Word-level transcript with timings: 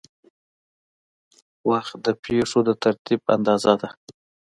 وخت 1.69 1.95
د 2.05 2.07
پېښو 2.23 2.59
د 2.67 2.69
ترتیب 2.83 3.21
اندازه 3.35 3.73
ده. 3.81 3.89